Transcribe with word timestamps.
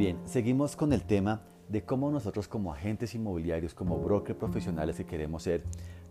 Bien, 0.00 0.18
seguimos 0.24 0.76
con 0.76 0.94
el 0.94 1.02
tema 1.02 1.42
de 1.68 1.84
cómo 1.84 2.10
nosotros 2.10 2.48
como 2.48 2.72
agentes 2.72 3.14
inmobiliarios, 3.14 3.74
como 3.74 3.98
brokers 3.98 4.38
profesionales 4.38 4.96
que 4.96 5.04
queremos 5.04 5.42
ser, 5.42 5.62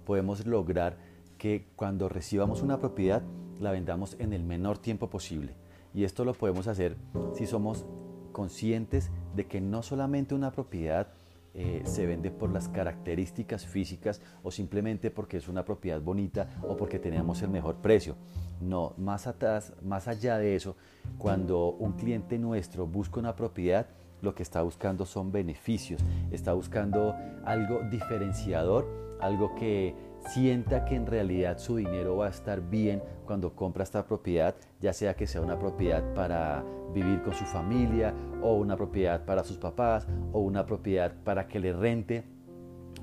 podemos 0.06 0.46
lograr 0.46 1.00
que 1.40 1.72
cuando 1.76 2.08
recibamos 2.08 2.62
una 2.62 2.78
propiedad 2.78 3.24
la 3.60 3.72
vendamos 3.72 4.16
en 4.20 4.34
el 4.34 4.44
menor 4.44 4.78
tiempo 4.78 5.10
posible. 5.10 5.56
Y 5.92 6.04
esto 6.04 6.24
lo 6.24 6.36
podemos 6.36 6.68
hacer 6.68 6.98
si 7.34 7.48
somos 7.48 7.88
conscientes 8.32 9.10
de 9.36 9.48
que 9.48 9.60
no 9.60 9.82
solamente 9.82 10.36
una 10.36 10.52
propiedad 10.52 11.08
eh, 11.56 11.82
se 11.84 12.06
vende 12.06 12.30
por 12.30 12.52
las 12.52 12.70
características 12.70 13.66
físicas 13.66 14.22
o 14.44 14.52
simplemente 14.52 15.10
porque 15.10 15.38
es 15.38 15.48
una 15.48 15.66
propiedad 15.66 16.00
bonita 16.00 16.62
o 16.62 16.78
porque 16.78 17.00
tenemos 17.00 17.42
el 17.42 17.50
mejor 17.50 17.78
precio. 17.78 18.18
No, 18.62 18.94
más 18.98 19.28
atrás, 19.28 19.74
más 19.82 20.08
allá 20.08 20.38
de 20.38 20.56
eso, 20.56 20.76
cuando 21.18 21.70
un 21.72 21.94
cliente 21.94 22.38
nuestro 22.38 22.86
busca 22.86 23.20
una 23.20 23.36
propiedad, 23.36 23.88
lo 24.22 24.36
que 24.36 24.44
está 24.44 24.62
buscando 24.62 25.06
son 25.06 25.32
beneficios, 25.32 26.02
está 26.32 26.54
buscando 26.54 27.16
algo 27.46 27.82
diferenciador, 27.90 29.18
algo 29.22 29.56
que 29.56 29.96
sienta 30.28 30.86
que 30.86 30.96
en 30.96 31.06
realidad 31.06 31.58
su 31.58 31.78
dinero 31.78 32.18
va 32.18 32.28
a 32.28 32.30
estar 32.30 32.62
bien 32.62 33.02
cuando 33.26 33.56
compra 33.56 33.84
esta 33.84 34.06
propiedad, 34.06 34.56
ya 34.82 34.94
sea 34.94 35.16
que 35.16 35.28
sea 35.28 35.42
una 35.42 35.58
propiedad 35.58 36.14
para 36.14 36.64
vivir 36.94 37.22
con 37.22 37.34
su 37.34 37.46
familia 37.46 38.14
o 38.42 38.56
una 38.56 38.76
propiedad 38.76 39.24
para 39.26 39.44
sus 39.44 39.58
papás 39.58 40.08
o 40.34 40.40
una 40.40 40.66
propiedad 40.66 41.14
para 41.24 41.48
que 41.48 41.60
le 41.60 41.74
rente. 41.74 42.24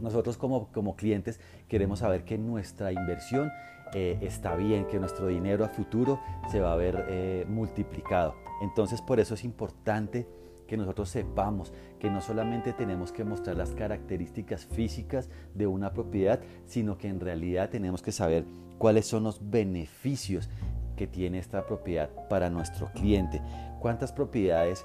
Nosotros 0.01 0.37
como, 0.37 0.69
como 0.73 0.97
clientes 0.97 1.41
queremos 1.69 2.01
saber 2.01 2.25
que 2.25 2.39
nuestra 2.39 2.93
inversión 2.93 3.51
eh, 3.95 4.19
está 4.21 4.57
bien, 4.57 4.87
que 4.87 4.99
nuestro 4.99 5.29
dinero 5.29 5.65
a 5.65 5.69
futuro 5.69 6.21
se 6.51 6.61
va 6.61 6.73
a 6.73 6.77
ver 6.77 7.07
eh, 7.09 7.47
multiplicado. 7.49 8.35
Entonces 8.61 9.01
por 9.01 9.21
eso 9.21 9.35
es 9.35 9.45
importante 9.45 10.27
que 10.66 10.77
nosotros 10.77 11.09
sepamos 11.09 11.73
que 12.01 12.11
no 12.11 12.21
solamente 12.21 12.73
tenemos 12.73 13.13
que 13.13 13.25
mostrar 13.25 13.57
las 13.57 13.71
características 13.71 14.66
físicas 14.66 15.30
de 15.55 15.66
una 15.69 15.93
propiedad, 15.93 16.41
sino 16.66 16.99
que 16.99 17.09
en 17.09 17.21
realidad 17.21 17.71
tenemos 17.71 18.03
que 18.03 18.10
saber 18.10 18.45
cuáles 18.79 19.07
son 19.07 19.23
los 19.23 19.51
beneficios 19.51 20.51
que 20.97 21.07
tiene 21.07 21.38
esta 21.38 21.66
propiedad 21.66 22.10
para 22.29 22.51
nuestro 22.51 22.91
cliente. 22.93 23.41
¿Cuántas 23.81 24.13
propiedades 24.13 24.85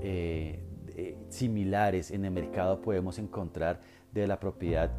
eh, 0.00 0.64
similares 1.28 2.10
en 2.10 2.24
el 2.24 2.30
mercado 2.30 2.80
podemos 2.80 3.18
encontrar 3.18 3.80
de 4.20 4.28
la 4.28 4.40
propiedad 4.40 4.90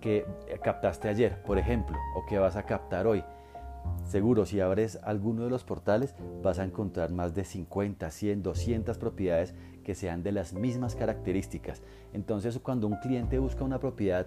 que 0.00 0.26
captaste 0.62 1.08
ayer, 1.08 1.42
por 1.42 1.58
ejemplo, 1.58 1.96
o 2.16 2.26
que 2.26 2.38
vas 2.38 2.56
a 2.56 2.64
captar 2.64 3.06
hoy? 3.06 3.24
Seguro, 4.04 4.46
si 4.46 4.60
abres 4.60 4.98
alguno 5.02 5.44
de 5.44 5.50
los 5.50 5.64
portales, 5.64 6.14
vas 6.42 6.58
a 6.58 6.64
encontrar 6.64 7.10
más 7.10 7.34
de 7.34 7.44
50, 7.44 8.10
100, 8.10 8.42
200 8.42 8.98
propiedades 8.98 9.54
que 9.84 9.94
sean 9.94 10.22
de 10.22 10.32
las 10.32 10.52
mismas 10.52 10.94
características. 10.94 11.82
Entonces, 12.12 12.58
cuando 12.58 12.86
un 12.86 12.96
cliente 12.96 13.38
busca 13.38 13.64
una 13.64 13.80
propiedad 13.80 14.26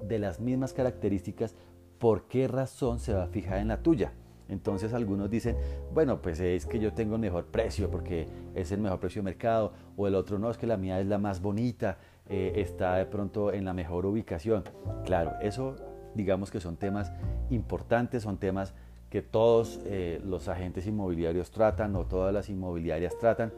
de 0.00 0.18
las 0.18 0.40
mismas 0.40 0.72
características, 0.72 1.54
¿por 1.98 2.26
qué 2.26 2.48
razón 2.48 2.98
se 3.00 3.12
va 3.12 3.24
a 3.24 3.28
fijar 3.28 3.58
en 3.58 3.68
la 3.68 3.82
tuya? 3.82 4.12
Entonces 4.48 4.92
algunos 4.92 5.30
dicen, 5.30 5.56
bueno, 5.94 6.20
pues 6.20 6.38
es 6.40 6.66
que 6.66 6.78
yo 6.78 6.92
tengo 6.92 7.14
el 7.14 7.20
mejor 7.20 7.46
precio 7.46 7.90
porque 7.90 8.26
es 8.54 8.70
el 8.70 8.80
mejor 8.80 9.00
precio 9.00 9.22
de 9.22 9.24
mercado, 9.24 9.72
o 9.96 10.06
el 10.06 10.14
otro 10.14 10.38
no, 10.38 10.50
es 10.50 10.58
que 10.58 10.66
la 10.66 10.76
mía 10.76 11.00
es 11.00 11.06
la 11.06 11.18
más 11.18 11.40
bonita, 11.40 11.96
eh, 12.28 12.52
está 12.56 12.96
de 12.96 13.06
pronto 13.06 13.52
en 13.52 13.64
la 13.64 13.72
mejor 13.72 14.06
ubicación. 14.06 14.64
Claro, 15.04 15.32
eso 15.40 15.76
digamos 16.14 16.50
que 16.50 16.60
son 16.60 16.76
temas 16.76 17.12
importantes, 17.50 18.22
son 18.22 18.38
temas 18.38 18.74
que 19.10 19.22
todos 19.22 19.80
eh, 19.84 20.20
los 20.24 20.48
agentes 20.48 20.86
inmobiliarios 20.86 21.50
tratan 21.50 21.96
o 21.96 22.06
todas 22.06 22.32
las 22.32 22.48
inmobiliarias 22.48 23.18
tratan, 23.18 23.52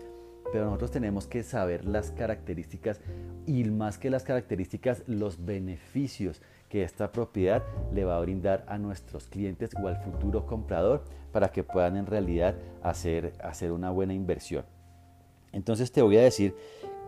pero 0.53 0.65
nosotros 0.67 0.91
tenemos 0.91 1.27
que 1.27 1.43
saber 1.43 1.85
las 1.85 2.11
características 2.11 3.01
y 3.47 3.65
más 3.65 3.99
que 3.99 4.11
las 4.11 4.25
características, 4.25 5.05
los 5.07 5.45
beneficios 5.45 6.43
que 6.69 6.83
esta 6.83 7.13
propiedad 7.13 7.63
le 7.93 8.05
va 8.05 8.17
a 8.17 8.21
brindar 8.21 8.65
a 8.67 8.79
nuestros 8.79 9.27
clientes 9.29 9.71
o 9.81 9.87
al 9.87 9.97
futuro 9.99 10.47
comprador 10.47 11.05
para 11.33 11.49
que 11.49 11.63
puedan 11.63 11.97
en 11.97 12.07
realidad 12.07 12.57
hacer, 12.83 13.33
hacer 13.43 13.71
una 13.71 13.91
buena 13.91 14.13
inversión. 14.13 14.65
Entonces 15.53 15.93
te 15.93 16.03
voy 16.03 16.17
a 16.17 16.23
decir 16.23 16.55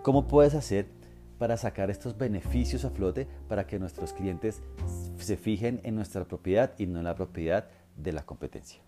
cómo 0.03 0.29
puedes 0.29 0.55
hacer 0.55 0.87
para 1.39 1.57
sacar 1.57 1.91
estos 1.91 2.17
beneficios 2.17 2.85
a 2.85 2.91
flote 2.91 3.27
para 3.49 3.67
que 3.67 3.79
nuestros 3.79 4.13
clientes 4.13 4.63
se 5.19 5.37
fijen 5.37 5.81
en 5.85 5.95
nuestra 5.95 6.25
propiedad 6.25 6.73
y 6.79 6.87
no 6.87 6.99
en 6.99 7.05
la 7.05 7.15
propiedad 7.15 7.69
de 7.97 8.13
la 8.13 8.25
competencia. 8.25 8.81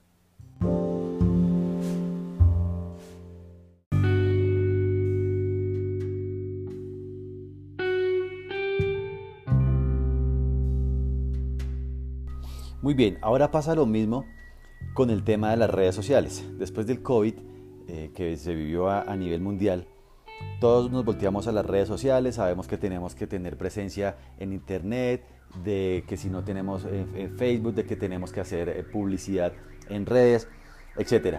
Muy 12.81 12.95
bien, 12.95 13.19
ahora 13.21 13.51
pasa 13.51 13.75
lo 13.75 13.87
mismo 13.87 14.25
con 14.95 15.11
el 15.11 15.23
tema 15.23 15.51
de 15.51 15.57
las 15.57 15.69
redes 15.69 15.95
sociales. 15.95 16.45
Después 16.59 16.87
del 16.87 17.03
COVID, 17.03 17.35
eh, 17.89 18.13
que 18.15 18.37
se 18.37 18.55
vivió 18.55 18.89
a, 18.89 19.15
nivel 19.17 19.41
mundial, 19.41 19.87
todos 20.61 20.91
nos 20.91 21.05
volteamos 21.05 21.47
a 21.47 21.53
las 21.53 21.65
redes 21.65 21.89
sociales, 21.89 22.37
sabemos 22.37 22.67
que 22.67 22.77
tenemos 22.77 23.15
que 23.15 23.27
tener 23.27 23.57
presencia 23.57 24.17
en 24.39 24.53
Internet, 24.53 25.25
de 25.65 26.05
que 26.07 26.17
si 26.17 26.29
no 26.29 26.45
tenemos 26.45 26.85
en 26.85 27.37
Facebook, 27.37 27.75
de 27.75 27.85
que 27.85 27.97
tenemos 27.97 28.33
que 28.33 28.41
hacer 28.41 28.69
eh, 28.69 28.85
publicidad 28.85 29.53
en 29.89 30.07
redes, 30.07 30.49
etc. 30.97 31.39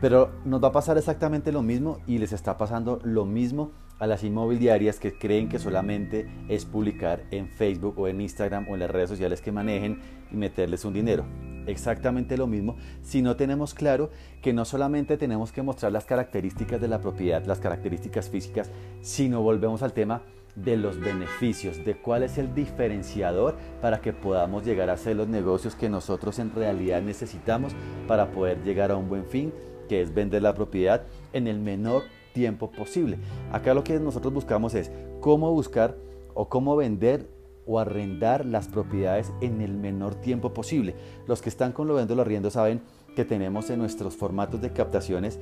Pero 0.00 0.32
nos 0.44 0.62
va 0.62 0.68
a 0.68 0.72
pasar 0.72 0.98
exactamente 0.98 1.52
lo 1.52 1.62
mismo 1.62 1.98
y 2.06 2.18
les 2.18 2.32
está 2.32 2.58
pasando 2.58 3.00
lo 3.04 3.24
mismo 3.24 3.72
a 3.98 4.06
las 4.06 4.22
inmobiliarias 4.22 5.00
que 5.00 5.18
creen 5.18 5.48
que 5.48 5.58
solamente 5.58 6.28
es 6.48 6.64
publicar 6.64 7.24
en 7.30 7.48
Facebook 7.48 7.98
o 7.98 8.06
en 8.06 8.20
Instagram 8.20 8.68
o 8.68 8.74
en 8.74 8.80
las 8.80 8.90
redes 8.90 9.08
sociales 9.08 9.40
que 9.40 9.50
manejen 9.50 10.00
y 10.30 10.36
meterles 10.36 10.84
un 10.84 10.94
dinero. 10.94 11.24
Exactamente 11.68 12.38
lo 12.38 12.46
mismo 12.46 12.76
si 13.02 13.20
no 13.20 13.36
tenemos 13.36 13.74
claro 13.74 14.10
que 14.42 14.54
no 14.54 14.64
solamente 14.64 15.18
tenemos 15.18 15.52
que 15.52 15.62
mostrar 15.62 15.92
las 15.92 16.06
características 16.06 16.80
de 16.80 16.88
la 16.88 17.00
propiedad, 17.00 17.44
las 17.44 17.60
características 17.60 18.30
físicas, 18.30 18.70
sino 19.02 19.42
volvemos 19.42 19.82
al 19.82 19.92
tema 19.92 20.22
de 20.56 20.78
los 20.78 20.98
beneficios, 20.98 21.84
de 21.84 21.94
cuál 21.94 22.22
es 22.22 22.38
el 22.38 22.54
diferenciador 22.54 23.56
para 23.82 24.00
que 24.00 24.14
podamos 24.14 24.64
llegar 24.64 24.88
a 24.88 24.94
hacer 24.94 25.14
los 25.14 25.28
negocios 25.28 25.76
que 25.76 25.90
nosotros 25.90 26.38
en 26.38 26.54
realidad 26.54 27.02
necesitamos 27.02 27.74
para 28.06 28.32
poder 28.32 28.62
llegar 28.64 28.90
a 28.90 28.96
un 28.96 29.08
buen 29.08 29.26
fin, 29.26 29.52
que 29.90 30.00
es 30.00 30.14
vender 30.14 30.42
la 30.42 30.54
propiedad 30.54 31.02
en 31.34 31.46
el 31.46 31.60
menor 31.60 32.02
tiempo 32.32 32.70
posible. 32.70 33.18
Acá 33.52 33.74
lo 33.74 33.84
que 33.84 34.00
nosotros 34.00 34.32
buscamos 34.32 34.74
es 34.74 34.90
cómo 35.20 35.52
buscar 35.52 35.96
o 36.34 36.48
cómo 36.48 36.76
vender 36.76 37.28
o 37.68 37.78
arrendar 37.78 38.46
las 38.46 38.66
propiedades 38.66 39.32
en 39.40 39.60
el 39.60 39.74
menor 39.74 40.14
tiempo 40.16 40.52
posible. 40.52 40.94
Los 41.26 41.42
que 41.42 41.50
están 41.50 41.72
con 41.72 41.86
lo 41.86 41.94
vendo 41.94 42.14
lo 42.14 42.22
arriendo 42.22 42.50
saben 42.50 42.80
que 43.14 43.24
tenemos 43.24 43.70
en 43.70 43.78
nuestros 43.78 44.16
formatos 44.16 44.60
de 44.60 44.72
captaciones 44.72 45.38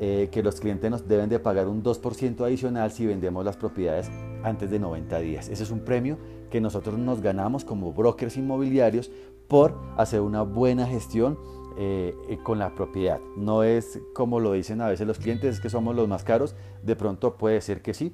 eh, 0.00 0.28
que 0.30 0.42
los 0.42 0.60
clientes 0.60 0.90
nos 0.90 1.08
deben 1.08 1.28
de 1.28 1.38
pagar 1.38 1.68
un 1.68 1.82
2% 1.82 2.44
adicional 2.44 2.90
si 2.90 3.06
vendemos 3.06 3.44
las 3.44 3.56
propiedades 3.56 4.10
antes 4.42 4.70
de 4.70 4.78
90 4.78 5.18
días. 5.20 5.48
Ese 5.48 5.62
es 5.62 5.70
un 5.70 5.80
premio 5.80 6.18
que 6.50 6.60
nosotros 6.60 6.98
nos 6.98 7.20
ganamos 7.20 7.64
como 7.64 7.92
brokers 7.92 8.36
inmobiliarios 8.36 9.10
por 9.48 9.78
hacer 9.96 10.20
una 10.20 10.42
buena 10.42 10.86
gestión 10.86 11.38
eh, 11.78 12.14
eh, 12.28 12.38
con 12.42 12.58
la 12.58 12.74
propiedad. 12.74 13.20
No 13.36 13.62
es 13.62 14.00
como 14.14 14.40
lo 14.40 14.52
dicen 14.52 14.80
a 14.80 14.88
veces 14.88 15.06
los 15.06 15.18
clientes, 15.18 15.54
es 15.54 15.60
que 15.60 15.70
somos 15.70 15.94
los 15.94 16.08
más 16.08 16.24
caros. 16.24 16.56
De 16.82 16.96
pronto 16.96 17.36
puede 17.36 17.60
ser 17.60 17.80
que 17.80 17.94
sí, 17.94 18.12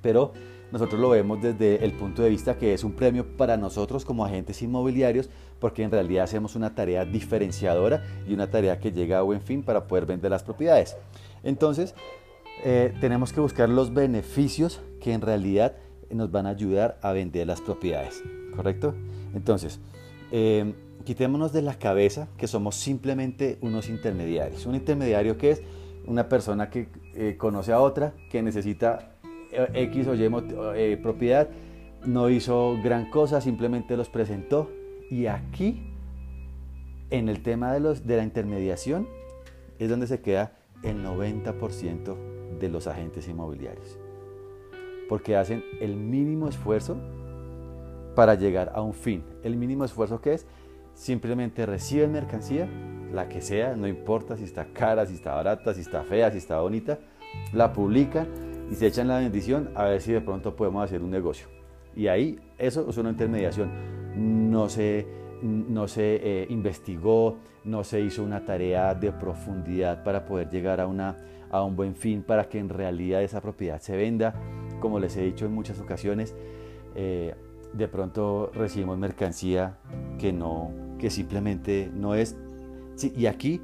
pero 0.00 0.32
nosotros 0.72 1.00
lo 1.00 1.10
vemos 1.10 1.40
desde 1.40 1.84
el 1.84 1.92
punto 1.92 2.22
de 2.22 2.30
vista 2.30 2.58
que 2.58 2.74
es 2.74 2.84
un 2.84 2.92
premio 2.92 3.36
para 3.36 3.56
nosotros 3.56 4.04
como 4.04 4.24
agentes 4.24 4.62
inmobiliarios 4.62 5.30
porque 5.60 5.82
en 5.82 5.90
realidad 5.90 6.24
hacemos 6.24 6.56
una 6.56 6.74
tarea 6.74 7.04
diferenciadora 7.04 8.04
y 8.26 8.34
una 8.34 8.50
tarea 8.50 8.78
que 8.78 8.92
llega 8.92 9.18
a 9.18 9.22
buen 9.22 9.40
fin 9.40 9.62
para 9.62 9.86
poder 9.86 10.06
vender 10.06 10.30
las 10.30 10.42
propiedades. 10.42 10.96
Entonces, 11.42 11.94
eh, 12.64 12.94
tenemos 13.00 13.32
que 13.32 13.40
buscar 13.40 13.68
los 13.68 13.94
beneficios 13.94 14.80
que 15.00 15.12
en 15.12 15.20
realidad 15.20 15.76
nos 16.10 16.30
van 16.30 16.46
a 16.46 16.50
ayudar 16.50 16.98
a 17.02 17.12
vender 17.12 17.46
las 17.46 17.60
propiedades, 17.60 18.22
¿correcto? 18.54 18.94
Entonces, 19.34 19.80
eh, 20.32 20.74
quitémonos 21.04 21.52
de 21.52 21.62
la 21.62 21.78
cabeza 21.78 22.28
que 22.36 22.46
somos 22.48 22.74
simplemente 22.74 23.58
unos 23.60 23.88
intermediarios. 23.88 24.66
Un 24.66 24.74
intermediario 24.74 25.38
que 25.38 25.50
es 25.52 25.62
una 26.06 26.28
persona 26.28 26.70
que 26.70 26.88
eh, 27.14 27.36
conoce 27.36 27.72
a 27.72 27.80
otra, 27.80 28.14
que 28.30 28.42
necesita 28.42 29.15
X 29.74 30.06
o 30.08 30.14
Y 30.14 30.96
propiedad, 30.96 31.48
no 32.04 32.30
hizo 32.30 32.76
gran 32.82 33.10
cosa, 33.10 33.40
simplemente 33.40 33.96
los 33.96 34.08
presentó 34.08 34.70
y 35.10 35.26
aquí, 35.26 35.92
en 37.10 37.28
el 37.28 37.42
tema 37.42 37.72
de, 37.72 37.80
los, 37.80 38.06
de 38.06 38.16
la 38.16 38.24
intermediación, 38.24 39.08
es 39.78 39.88
donde 39.88 40.06
se 40.06 40.20
queda 40.20 40.52
el 40.82 41.04
90% 41.04 42.58
de 42.58 42.68
los 42.68 42.86
agentes 42.86 43.28
inmobiliarios. 43.28 43.98
Porque 45.08 45.36
hacen 45.36 45.64
el 45.80 45.96
mínimo 45.96 46.48
esfuerzo 46.48 46.96
para 48.14 48.34
llegar 48.34 48.72
a 48.74 48.82
un 48.82 48.94
fin. 48.94 49.22
El 49.44 49.56
mínimo 49.56 49.84
esfuerzo 49.84 50.20
que 50.20 50.34
es 50.34 50.46
simplemente 50.94 51.66
reciben 51.66 52.12
mercancía, 52.12 52.68
la 53.12 53.28
que 53.28 53.40
sea, 53.40 53.76
no 53.76 53.86
importa 53.86 54.36
si 54.36 54.44
está 54.44 54.66
cara, 54.72 55.06
si 55.06 55.14
está 55.14 55.34
barata, 55.34 55.74
si 55.74 55.82
está 55.82 56.02
fea, 56.02 56.32
si 56.32 56.38
está 56.38 56.60
bonita, 56.60 56.98
la 57.52 57.72
publican 57.72 58.26
y 58.70 58.74
se 58.74 58.86
echan 58.86 59.08
la 59.08 59.18
bendición 59.18 59.70
a 59.74 59.84
ver 59.84 60.00
si 60.00 60.12
de 60.12 60.20
pronto 60.20 60.56
podemos 60.56 60.84
hacer 60.84 61.02
un 61.02 61.10
negocio. 61.10 61.46
Y 61.94 62.08
ahí 62.08 62.38
eso 62.58 62.88
es 62.88 62.96
una 62.98 63.10
intermediación. 63.10 63.70
No 64.50 64.68
se, 64.68 65.06
no 65.42 65.88
se 65.88 66.16
eh, 66.16 66.46
investigó, 66.50 67.38
no 67.64 67.84
se 67.84 68.00
hizo 68.00 68.22
una 68.22 68.44
tarea 68.44 68.94
de 68.94 69.12
profundidad 69.12 70.02
para 70.04 70.24
poder 70.24 70.50
llegar 70.50 70.80
a, 70.80 70.86
una, 70.86 71.16
a 71.50 71.62
un 71.62 71.76
buen 71.76 71.94
fin, 71.94 72.22
para 72.22 72.48
que 72.48 72.58
en 72.58 72.68
realidad 72.68 73.22
esa 73.22 73.40
propiedad 73.40 73.80
se 73.80 73.96
venda. 73.96 74.34
Como 74.80 74.98
les 74.98 75.16
he 75.16 75.22
dicho 75.22 75.46
en 75.46 75.52
muchas 75.52 75.80
ocasiones, 75.80 76.34
eh, 76.94 77.34
de 77.72 77.88
pronto 77.88 78.50
recibimos 78.54 78.98
mercancía 78.98 79.78
que, 80.18 80.32
no, 80.32 80.70
que 80.98 81.10
simplemente 81.10 81.90
no 81.94 82.14
es. 82.14 82.36
y, 83.02 83.26
aquí, 83.26 83.62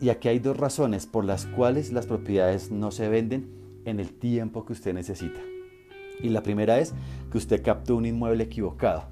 y 0.00 0.08
aquí 0.08 0.28
hay 0.28 0.38
dos 0.38 0.56
razones 0.56 1.06
por 1.06 1.24
las 1.24 1.46
cuales 1.46 1.92
las 1.92 2.06
propiedades 2.06 2.70
no 2.70 2.90
se 2.90 3.08
venden 3.08 3.57
en 3.88 4.00
el 4.00 4.12
tiempo 4.12 4.64
que 4.64 4.72
usted 4.72 4.94
necesita. 4.94 5.40
Y 6.20 6.30
la 6.30 6.42
primera 6.42 6.78
es 6.78 6.94
que 7.30 7.38
usted 7.38 7.62
captó 7.62 7.96
un 7.96 8.06
inmueble 8.06 8.44
equivocado. 8.44 9.04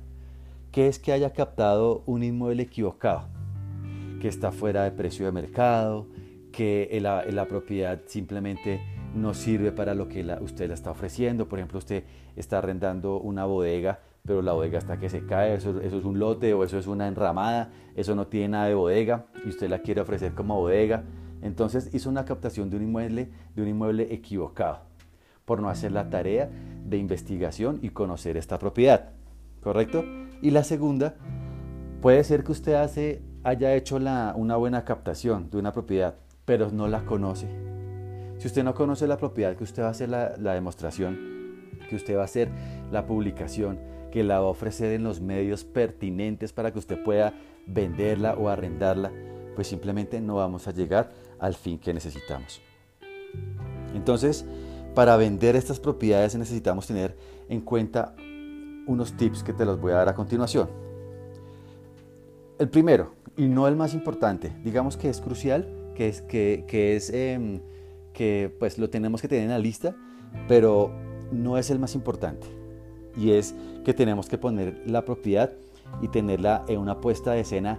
¿Qué 0.73 0.89
es 0.89 0.99
que 0.99 1.13
haya 1.13 1.33
captado 1.33 2.03
un 2.07 2.23
inmueble 2.23 2.65
equivocado? 2.65 3.29
Que 4.21 4.29
está 4.29 4.53
fuera 4.53 4.85
de 4.85 4.91
precio 4.91 5.27
de 5.27 5.33
mercado, 5.33 6.07
que 6.53 6.99
la, 7.01 7.25
la 7.25 7.47
propiedad 7.47 8.01
simplemente 8.07 8.81
no 9.15 9.35
sirve 9.35 9.73
para 9.73 9.95
lo 9.95 10.09
que 10.09 10.25
usted 10.41 10.69
la 10.69 10.75
está 10.75 10.91
ofreciendo. 10.91 11.49
Por 11.49 11.59
ejemplo, 11.59 11.79
usted 11.79 12.05
está 12.37 12.59
arrendando 12.59 13.19
una 13.19 13.45
bodega, 13.47 14.01
pero 14.25 14.43
la 14.43 14.53
bodega 14.53 14.79
está 14.79 14.99
que 14.99 15.09
se 15.09 15.25
cae, 15.25 15.55
eso, 15.55 15.81
es 15.81 15.93
un 15.93 16.19
lote 16.19 16.53
o 16.55 16.65
eso 16.65 16.79
es 16.79 16.87
una 16.87 17.09
enramada, 17.09 17.71
eso 17.95 18.15
no 18.15 18.27
tiene 18.27 18.49
nada 18.49 18.67
de 18.67 18.75
bodega 18.75 19.27
y 19.45 19.49
usted 19.49 19.69
la 19.69 19.79
quiere 19.79 20.01
ofrecer 20.01 20.35
como 20.35 20.61
bodega. 20.61 21.05
Entonces 21.43 21.91
hizo 21.93 22.09
una 22.09 22.25
captación 22.25 22.71
de 22.71 22.77
un 22.77 22.83
inmueble, 22.83 23.29
de 23.55 23.63
un 23.63 23.69
inmueble 23.69 24.13
equivocado 24.15 24.81
por 25.45 25.61
no 25.61 25.69
hacer 25.69 25.93
la 25.93 26.11
tarea 26.11 26.51
de 26.85 26.97
investigación 26.97 27.79
y 27.83 27.91
conocer 27.91 28.37
esta 28.37 28.59
propiedad. 28.59 29.11
¿Correcto? 29.63 30.05
Y 30.43 30.51
la 30.51 30.65
segunda, 30.65 31.15
puede 32.03 32.23
ser 32.25 32.45
que 32.45 32.53
usted 32.53 32.75
hace, 32.75 33.23
haya 33.45 33.75
hecho 33.75 33.97
una 33.97 34.57
buena 34.57 34.85
captación 34.85 35.51
de 35.51 35.59
una 35.59 35.73
propiedad, 35.73 36.17
pero 36.45 36.71
no 36.71 36.89
la 36.89 37.05
conoce. 37.05 37.49
Si 38.39 38.49
usted 38.49 38.65
no 38.65 38.75
conoce 38.75 39.07
la 39.07 39.17
propiedad, 39.17 39.57
que 39.57 39.65
usted 39.65 39.83
va 39.83 39.89
a 39.89 39.91
hacer 39.93 40.11
la, 40.11 40.35
la 40.37 40.53
demostración, 40.53 41.19
que 41.89 41.97
usted 41.97 42.17
va 42.17 42.23
a 42.23 42.27
hacer 42.27 42.51
la 42.93 43.07
publicación, 43.07 43.79
que 44.13 44.23
la 44.25 44.41
va 44.41 44.47
a 44.47 44.51
ofrecer 44.51 44.93
en 44.93 45.05
los 45.05 45.21
medios 45.21 45.65
pertinentes 45.65 46.53
para 46.53 46.73
que 46.73 46.79
usted 46.79 47.03
pueda 47.03 47.33
venderla 47.67 48.35
o 48.35 48.49
arrendarla, 48.49 49.11
pues 49.55 49.69
simplemente 49.69 50.21
no 50.21 50.37
vamos 50.37 50.69
a 50.69 50.73
llegar 50.73 51.11
al 51.39 51.55
fin 51.55 51.79
que 51.79 51.93
necesitamos. 51.93 52.61
Entonces, 53.95 54.45
para 54.95 55.17
vender 55.17 55.57
estas 55.57 55.81
propiedades 55.81 56.35
necesitamos 56.37 56.87
tener 56.87 57.17
en 57.49 57.61
cuenta 57.61 58.15
unos 58.87 59.17
tips 59.17 59.43
que 59.43 59.53
te 59.53 59.65
los 59.65 59.81
voy 59.81 59.93
a 59.93 59.97
dar 59.97 60.09
a 60.09 60.15
continuación. 60.15 60.69
El 62.59 62.69
primero, 62.69 63.13
y 63.37 63.47
no 63.49 63.69
el 63.69 63.77
más 63.77 63.93
importante, 63.93 64.57
digamos 64.65 64.97
que 64.97 65.11
es 65.11 65.21
crucial, 65.21 65.93
que 65.95 66.09
es, 66.09 66.23
que, 66.23 66.65
es 66.97 67.11
em, 67.11 67.61
que 68.13 68.55
pues 68.59 68.79
lo 68.79 68.89
tenemos 68.89 69.21
que 69.21 69.29
tener 69.29 69.45
en 69.45 69.51
la 69.51 69.59
lista, 69.59 69.95
pero 70.49 70.91
no 71.33 71.59
es 71.59 71.71
el 71.71 71.79
más 71.79 71.95
importante. 71.95 72.47
Y 73.17 73.33
es 73.33 73.55
que 73.85 73.95
tenemos 73.95 74.29
que 74.29 74.39
poner 74.39 74.83
la 74.87 75.05
propiedad 75.05 75.53
y 76.01 76.09
tenerla 76.09 76.65
en 76.69 76.79
una 76.79 77.01
puesta 77.01 77.33
de 77.33 77.41
escena 77.41 77.79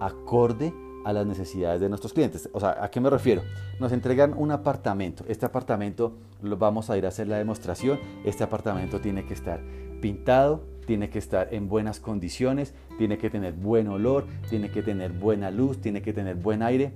acorde 0.00 0.72
a 1.04 1.12
las 1.12 1.26
necesidades 1.26 1.80
de 1.80 1.88
nuestros 1.88 2.12
clientes. 2.12 2.48
O 2.52 2.60
sea, 2.60 2.82
¿a 2.82 2.90
qué 2.90 3.00
me 3.00 3.10
refiero? 3.10 3.42
Nos 3.78 3.92
entregan 3.92 4.34
un 4.36 4.50
apartamento. 4.50 5.24
Este 5.28 5.46
apartamento 5.46 6.12
lo 6.42 6.56
vamos 6.56 6.90
a 6.90 6.98
ir 6.98 7.06
a 7.06 7.08
hacer 7.08 7.28
la 7.28 7.38
demostración. 7.38 7.98
Este 8.24 8.44
apartamento 8.44 9.00
tiene 9.00 9.24
que 9.24 9.34
estar 9.34 9.60
pintado, 10.00 10.64
tiene 10.86 11.10
que 11.10 11.18
estar 11.18 11.52
en 11.52 11.68
buenas 11.68 12.00
condiciones, 12.00 12.74
tiene 12.98 13.18
que 13.18 13.30
tener 13.30 13.54
buen 13.54 13.88
olor, 13.88 14.26
tiene 14.48 14.70
que 14.70 14.82
tener 14.82 15.12
buena 15.12 15.50
luz, 15.50 15.80
tiene 15.80 16.02
que 16.02 16.12
tener 16.12 16.36
buen 16.36 16.62
aire 16.62 16.92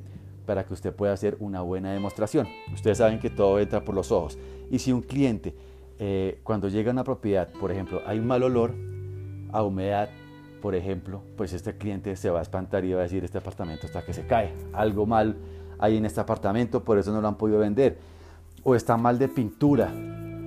para 0.46 0.64
que 0.64 0.74
usted 0.74 0.92
pueda 0.94 1.12
hacer 1.12 1.36
una 1.40 1.60
buena 1.60 1.92
demostración. 1.92 2.46
Ustedes 2.72 2.98
saben 2.98 3.18
que 3.18 3.30
todo 3.30 3.58
entra 3.60 3.84
por 3.84 3.94
los 3.94 4.12
ojos. 4.12 4.38
Y 4.70 4.78
si 4.78 4.92
un 4.92 5.02
cliente, 5.02 5.54
eh, 5.98 6.40
cuando 6.42 6.68
llega 6.68 6.90
a 6.90 6.92
una 6.92 7.04
propiedad, 7.04 7.48
por 7.60 7.70
ejemplo, 7.70 8.02
hay 8.06 8.18
un 8.18 8.26
mal 8.26 8.42
olor, 8.42 8.74
a 9.52 9.62
humedad, 9.62 10.08
por 10.64 10.75
ejemplo, 10.75 11.20
pues 11.37 11.52
este 11.52 11.76
cliente 11.76 12.16
se 12.16 12.31
va 12.31 12.38
a 12.38 12.43
espantar 12.43 12.87
y 12.87 12.94
va 12.94 13.00
a 13.00 13.02
decir, 13.02 13.22
este 13.22 13.37
apartamento 13.37 13.84
está 13.84 14.02
que 14.02 14.14
se 14.14 14.26
cae, 14.26 14.50
algo 14.72 15.05
mal 15.05 15.37
hay 15.78 15.99
en 15.99 16.06
este 16.06 16.22
apartamento, 16.22 16.82
por 16.82 16.96
eso 16.96 17.12
no 17.12 17.20
lo 17.20 17.28
han 17.28 17.34
podido 17.34 17.58
vender. 17.58 17.99
O 18.62 18.75
está 18.75 18.96
mal 18.96 19.19
de 19.19 19.28
pintura, 19.28 19.93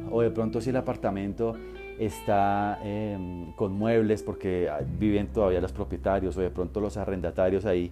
o 0.09 0.23
de 0.23 0.31
pronto 0.31 0.59
si 0.59 0.71
el 0.71 0.77
apartamento 0.77 1.53
está 1.99 2.79
em, 2.83 3.51
con 3.53 3.73
muebles 3.73 4.23
porque 4.23 4.71
viven 4.97 5.27
todavía 5.27 5.61
los 5.61 5.71
propietarios 5.71 6.35
o 6.35 6.41
de 6.41 6.49
pronto 6.49 6.81
los 6.81 6.97
arrendatarios 6.97 7.65
ahí 7.65 7.91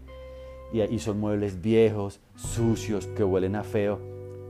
y, 0.73 0.97
son 0.97 1.19
muebles 1.19 1.61
viejos, 1.61 2.21
sucios, 2.35 3.05
que 3.05 3.23
huelen 3.23 3.55
a 3.55 3.61
feo. 3.61 3.99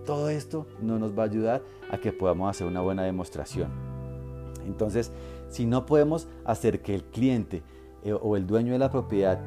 Todo 0.05 0.29
esto 0.29 0.65
no 0.81 0.97
nos 0.97 1.11
va 1.11 1.23
a 1.23 1.25
ayudar 1.25 1.61
a 1.91 1.97
que 1.97 2.13
podamos 2.13 2.49
hacer 2.49 2.67
una 2.67 2.79
buena 2.79 3.03
demostración. 3.03 3.67
Entonces, 4.65 5.11
si 5.55 5.65
no 5.65 5.85
podemos 5.85 6.27
hacer 6.43 6.81
que 6.81 6.93
el 6.93 7.05
cliente 7.05 7.63
eh, 8.03 8.11
o 8.11 8.35
el 8.35 8.45
dueño 8.45 8.73
de 8.73 8.79
la 8.79 8.91
propiedad 8.91 9.39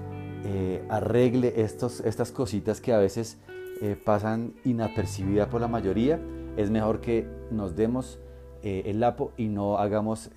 eh, 0.44 0.82
arregle 0.88 1.60
estos, 1.60 2.00
estas 2.00 2.32
cositas 2.32 2.80
que 2.80 2.94
a 2.94 2.98
veces 2.98 3.38
eh, 3.82 3.94
pasan 4.02 4.54
inapercibidas 4.64 5.48
por 5.48 5.60
la 5.60 5.68
mayoría, 5.68 6.18
es 6.56 6.70
mejor 6.70 7.02
que 7.02 7.28
nos 7.50 7.76
demos 7.76 8.18
el 8.60 8.98
lapo 8.98 9.32
y 9.36 9.46
no, 9.46 9.78
hagamos, 9.78 10.30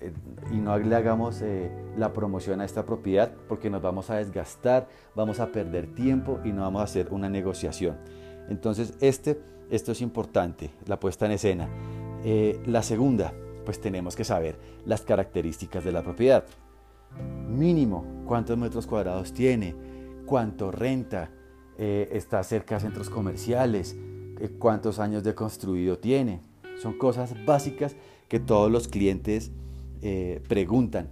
y 0.52 0.56
no 0.56 0.78
le 0.78 0.94
hagamos 0.94 1.42
la 1.98 2.12
promoción 2.12 2.60
a 2.60 2.64
esta 2.64 2.86
propiedad 2.86 3.32
porque 3.48 3.68
nos 3.68 3.82
vamos 3.82 4.10
a 4.10 4.14
desgastar, 4.14 4.86
vamos 5.16 5.40
a 5.40 5.50
perder 5.50 5.92
tiempo 5.92 6.38
y 6.44 6.52
no 6.52 6.62
vamos 6.62 6.82
a 6.82 6.84
hacer 6.84 7.08
una 7.10 7.28
negociación. 7.28 7.96
Entonces, 8.48 8.94
este, 9.00 9.40
esto 9.70 9.90
es 9.90 10.00
importante, 10.00 10.70
la 10.86 11.00
puesta 11.00 11.26
en 11.26 11.32
escena. 11.32 11.68
la 12.64 12.82
segunda, 12.84 13.34
pues 13.72 13.80
tenemos 13.80 14.14
que 14.14 14.24
saber 14.24 14.58
las 14.84 15.00
características 15.00 15.82
de 15.82 15.92
la 15.92 16.02
propiedad. 16.02 16.44
Mínimo, 17.48 18.04
cuántos 18.26 18.58
metros 18.58 18.86
cuadrados 18.86 19.32
tiene, 19.32 19.74
cuánto 20.26 20.70
renta, 20.70 21.30
está 21.78 22.42
cerca 22.42 22.74
de 22.74 22.82
centros 22.82 23.08
comerciales, 23.08 23.96
cuántos 24.58 24.98
años 24.98 25.24
de 25.24 25.34
construido 25.34 25.96
tiene. 25.96 26.42
Son 26.82 26.98
cosas 26.98 27.34
básicas 27.46 27.96
que 28.28 28.40
todos 28.40 28.70
los 28.70 28.88
clientes 28.88 29.50
eh, 30.02 30.42
preguntan. 30.46 31.08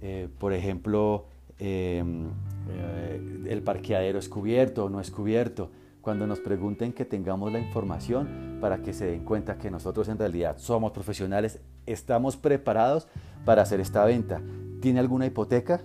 Eh, 0.00 0.28
por 0.38 0.52
ejemplo, 0.52 1.24
em, 1.58 2.28
eh, 2.70 3.46
el 3.48 3.62
parqueadero 3.62 4.20
es 4.20 4.28
cubierto 4.28 4.84
o 4.84 4.88
no 4.88 5.00
es 5.00 5.10
cubierto. 5.10 5.72
Cuando 6.06 6.28
nos 6.28 6.38
pregunten 6.38 6.92
que 6.92 7.04
tengamos 7.04 7.50
la 7.50 7.58
información 7.58 8.58
para 8.60 8.80
que 8.80 8.92
se 8.92 9.06
den 9.06 9.24
cuenta 9.24 9.58
que 9.58 9.72
nosotros 9.72 10.08
en 10.08 10.16
realidad 10.16 10.56
somos 10.56 10.92
profesionales, 10.92 11.58
estamos 11.84 12.36
preparados 12.36 13.08
para 13.44 13.62
hacer 13.62 13.80
esta 13.80 14.04
venta. 14.04 14.40
¿Tiene 14.80 15.00
alguna 15.00 15.26
hipoteca? 15.26 15.80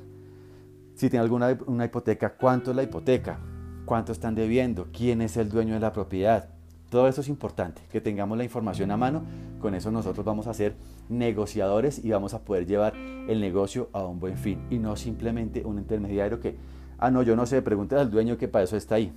Si 0.94 1.10
tiene 1.10 1.24
alguna 1.24 1.58
una 1.66 1.86
hipoteca, 1.86 2.36
¿cuánto 2.36 2.70
es 2.70 2.76
la 2.76 2.84
hipoteca? 2.84 3.40
¿Cuánto 3.86 4.12
están 4.12 4.36
debiendo? 4.36 4.90
¿Quién 4.94 5.24
es 5.24 5.38
el 5.38 5.50
dueño 5.50 5.74
de 5.74 5.80
la 5.80 5.92
propiedad? 5.92 6.50
Todo 6.92 7.08
eso 7.08 7.22
es 7.22 7.28
importante, 7.28 7.82
que 7.92 8.00
tengamos 8.00 8.38
la 8.38 8.44
información 8.44 8.92
a 8.92 8.98
mano. 8.98 9.24
Con 9.60 9.74
eso 9.74 9.90
nosotros 9.90 10.24
vamos 10.24 10.46
a 10.46 10.54
ser 10.54 10.76
negociadores 11.10 12.06
y 12.06 12.12
vamos 12.12 12.36
a 12.36 12.46
poder 12.46 12.68
llevar 12.68 12.94
el 12.96 13.42
negocio 13.42 13.90
a 13.92 14.06
un 14.06 14.20
buen 14.20 14.38
fin 14.38 14.68
y 14.70 14.78
no 14.78 14.96
simplemente 14.98 15.66
un 15.66 15.80
intermediario 15.80 16.40
que, 16.40 16.58
ah, 17.00 17.10
no, 17.10 17.24
yo 17.24 17.36
no 17.36 17.48
sé, 17.48 17.64
pregúntale 17.64 18.02
al 18.04 18.12
dueño 18.12 18.38
que 18.38 18.48
para 18.48 18.66
eso 18.66 18.78
está 18.78 18.94
ahí. 18.94 19.12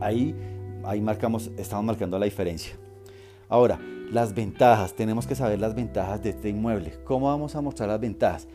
Ahí, 0.00 0.34
ahí 0.84 1.00
marcamos, 1.00 1.50
estamos 1.56 1.84
marcando 1.84 2.18
la 2.18 2.24
diferencia. 2.24 2.74
Ahora, 3.48 3.78
las 4.10 4.34
ventajas, 4.34 4.94
tenemos 4.94 5.26
que 5.26 5.34
saber 5.34 5.60
las 5.60 5.74
ventajas 5.74 6.22
de 6.22 6.30
este 6.30 6.48
inmueble. 6.48 6.94
¿Cómo 7.04 7.26
vamos 7.26 7.54
a 7.54 7.60
mostrar 7.60 7.88
las 7.88 8.00
ventajas? 8.00 8.48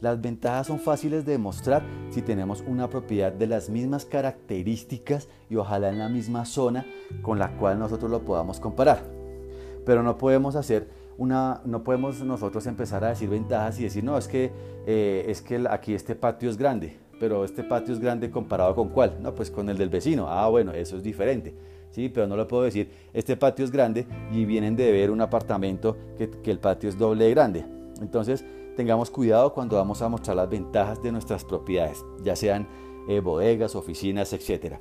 Las 0.00 0.20
ventajas 0.20 0.66
son 0.66 0.80
fáciles 0.80 1.24
de 1.24 1.32
demostrar 1.32 1.82
si 2.10 2.22
tenemos 2.22 2.62
una 2.66 2.90
propiedad 2.90 3.32
de 3.32 3.46
las 3.46 3.70
mismas 3.70 4.04
características 4.04 5.28
y 5.48 5.56
ojalá 5.56 5.90
en 5.90 5.98
la 5.98 6.08
misma 6.08 6.44
zona 6.44 6.84
con 7.22 7.38
la 7.38 7.56
cual 7.56 7.78
nosotros 7.78 8.10
lo 8.10 8.24
podamos 8.24 8.58
comparar. 8.58 9.04
Pero 9.86 10.02
no 10.02 10.18
podemos 10.18 10.56
hacer 10.56 10.88
una, 11.18 11.60
no 11.64 11.84
podemos 11.84 12.20
nosotros 12.22 12.66
empezar 12.66 13.04
a 13.04 13.10
decir 13.10 13.28
ventajas 13.28 13.78
y 13.78 13.84
decir, 13.84 14.02
no, 14.02 14.18
es 14.18 14.26
que, 14.26 14.50
eh, 14.86 15.24
es 15.28 15.40
que 15.40 15.64
aquí 15.70 15.94
este 15.94 16.14
patio 16.14 16.50
es 16.50 16.56
grande, 16.56 16.96
pero 17.22 17.44
este 17.44 17.62
patio 17.62 17.94
es 17.94 18.00
grande 18.00 18.32
comparado 18.32 18.74
con 18.74 18.88
cuál? 18.88 19.18
No, 19.22 19.32
pues 19.32 19.48
con 19.48 19.68
el 19.68 19.78
del 19.78 19.90
vecino. 19.90 20.26
Ah, 20.28 20.48
bueno, 20.48 20.72
eso 20.72 20.96
es 20.96 21.04
diferente. 21.04 21.54
Sí, 21.92 22.08
pero 22.08 22.26
no 22.26 22.36
le 22.36 22.46
puedo 22.46 22.64
decir, 22.64 22.90
este 23.12 23.36
patio 23.36 23.64
es 23.64 23.70
grande 23.70 24.08
y 24.32 24.44
vienen 24.44 24.74
de 24.74 24.90
ver 24.90 25.08
un 25.08 25.20
apartamento 25.20 25.96
que, 26.18 26.28
que 26.28 26.50
el 26.50 26.58
patio 26.58 26.88
es 26.88 26.98
doble 26.98 27.26
de 27.26 27.30
grande. 27.30 27.64
Entonces, 28.00 28.44
tengamos 28.76 29.08
cuidado 29.08 29.54
cuando 29.54 29.76
vamos 29.76 30.02
a 30.02 30.08
mostrar 30.08 30.36
las 30.36 30.50
ventajas 30.50 31.00
de 31.00 31.12
nuestras 31.12 31.44
propiedades, 31.44 32.04
ya 32.24 32.34
sean 32.34 32.66
eh, 33.08 33.20
bodegas, 33.20 33.76
oficinas, 33.76 34.32
etc. 34.32 34.78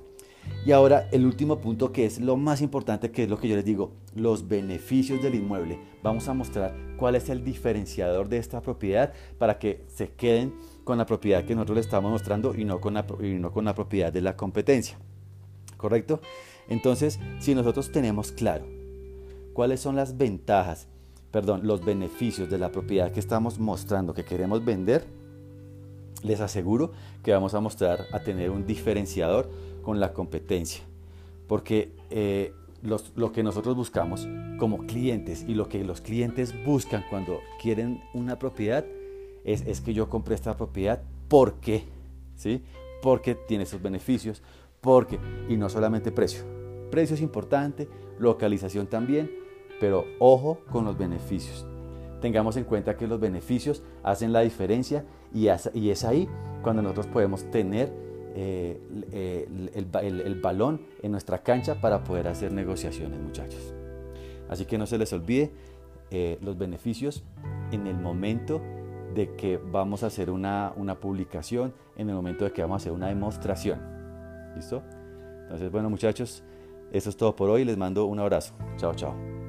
Y 0.65 0.71
ahora 0.71 1.09
el 1.11 1.27
último 1.27 1.59
punto 1.59 1.91
que 1.91 2.07
es 2.07 2.19
lo 2.19 2.37
más 2.37 2.61
importante, 2.61 3.11
que 3.11 3.25
es 3.25 3.29
lo 3.29 3.37
que 3.37 3.49
yo 3.49 3.55
les 3.55 3.65
digo, 3.65 3.91
los 4.15 4.47
beneficios 4.47 5.21
del 5.21 5.35
inmueble. 5.35 5.79
Vamos 6.01 6.27
a 6.27 6.33
mostrar 6.33 6.75
cuál 6.97 7.13
es 7.13 7.29
el 7.29 7.43
diferenciador 7.43 8.29
de 8.29 8.37
esta 8.37 8.61
propiedad 8.61 9.13
para 9.37 9.59
que 9.59 9.83
se 9.87 10.09
queden 10.09 10.55
con 10.91 10.97
la 10.97 11.05
propiedad 11.05 11.45
que 11.45 11.55
nosotros 11.55 11.77
les 11.77 11.85
estamos 11.85 12.11
mostrando 12.11 12.53
y 12.53 12.65
no 12.65 12.81
con 12.81 12.95
la, 12.95 13.05
y 13.21 13.39
no 13.39 13.53
con 13.53 13.63
la 13.63 13.73
propiedad 13.73 14.11
de 14.11 14.19
la 14.19 14.35
competencia. 14.35 14.97
¿Correcto? 15.77 16.19
Entonces, 16.67 17.17
si 17.39 17.55
nosotros 17.55 17.93
tenemos 17.93 18.33
claro 18.33 18.65
cuáles 19.53 19.79
son 19.79 19.95
las 19.95 20.17
ventajas, 20.17 20.89
perdón, 21.31 21.61
los 21.63 21.85
beneficios 21.85 22.49
de 22.49 22.57
la 22.57 22.73
propiedad 22.73 23.09
que 23.09 23.21
estamos 23.21 23.57
mostrando, 23.57 24.13
que 24.13 24.25
queremos 24.25 24.65
vender, 24.65 25.05
les 26.23 26.41
aseguro 26.41 26.91
que 27.23 27.31
vamos 27.31 27.53
a 27.53 27.61
mostrar 27.61 28.07
a 28.11 28.19
tener 28.19 28.49
un 28.49 28.65
diferenciador 28.65 29.49
con 29.83 30.01
la 30.01 30.11
competencia. 30.11 30.83
Porque 31.47 31.95
eh, 32.09 32.53
lo 32.81 33.31
que 33.31 33.43
nosotros 33.43 33.77
buscamos 33.77 34.27
como 34.59 34.79
clientes 34.87 35.45
y 35.47 35.53
lo 35.53 35.69
que 35.69 35.85
los 35.85 36.01
clientes 36.01 36.53
buscan 36.65 37.05
cuando 37.09 37.39
quieren 37.61 38.03
una 38.13 38.37
propiedad 38.37 38.83
es, 39.43 39.65
es 39.65 39.81
que 39.81 39.93
yo 39.93 40.09
compre 40.09 40.35
esta 40.35 40.55
propiedad. 40.57 41.01
¿Por 41.27 41.55
qué? 41.55 41.85
¿Sí? 42.35 42.63
Porque 43.01 43.35
tiene 43.35 43.63
esos 43.63 43.81
beneficios. 43.81 44.41
Porque, 44.81 45.19
y 45.47 45.57
no 45.57 45.69
solamente 45.69 46.11
precio. 46.11 46.43
Precio 46.89 47.15
es 47.15 47.21
importante, 47.21 47.87
localización 48.19 48.87
también, 48.87 49.31
pero 49.79 50.05
ojo 50.19 50.59
con 50.71 50.85
los 50.85 50.97
beneficios. 50.97 51.65
Tengamos 52.19 52.57
en 52.57 52.65
cuenta 52.65 52.95
que 52.95 53.07
los 53.07 53.19
beneficios 53.19 53.81
hacen 54.03 54.31
la 54.31 54.41
diferencia 54.41 55.05
y, 55.33 55.47
es 55.47 56.03
ahí 56.03 56.27
cuando 56.61 56.81
nosotros 56.83 57.07
podemos 57.07 57.49
tener 57.49 57.91
eh, 58.35 58.79
el, 59.73 60.35
balón 60.35 60.81
en 61.01 61.11
nuestra 61.11 61.41
cancha 61.41 61.81
para 61.81 62.03
poder 62.03 62.27
hacer 62.27 62.51
negociaciones, 62.51 63.19
muchachos. 63.19 63.73
Así 64.49 64.65
que 64.65 64.77
no 64.77 64.85
se 64.85 64.97
les 64.97 65.11
olvide 65.13 65.51
eh, 66.11 66.37
los 66.41 66.57
beneficios 66.57 67.23
en 67.71 67.87
el 67.87 67.97
momento 67.97 68.61
de 69.13 69.35
que 69.35 69.57
vamos 69.57 70.03
a 70.03 70.07
hacer 70.07 70.29
una, 70.29 70.73
una 70.75 70.99
publicación, 70.99 71.73
en 71.95 72.09
el 72.09 72.15
momento 72.15 72.45
de 72.45 72.51
que 72.51 72.61
vamos 72.61 72.75
a 72.75 72.77
hacer 72.83 72.91
una 72.91 73.07
demostración. 73.07 73.79
¿Listo? 74.55 74.81
Entonces, 75.43 75.71
bueno, 75.71 75.89
muchachos, 75.89 76.43
eso 76.91 77.09
es 77.09 77.17
todo 77.17 77.35
por 77.35 77.49
hoy. 77.49 77.65
Les 77.65 77.77
mando 77.77 78.05
un 78.05 78.19
abrazo. 78.19 78.53
Chao, 78.77 78.93
chao. 78.93 79.40